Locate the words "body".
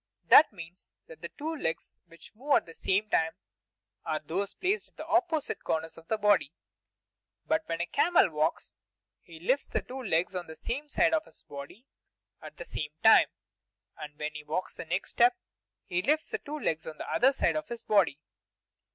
6.19-6.51, 11.43-11.85, 17.83-18.19